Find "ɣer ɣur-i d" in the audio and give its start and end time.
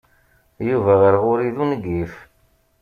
1.01-1.57